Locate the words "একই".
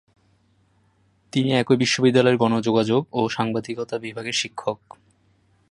1.53-1.77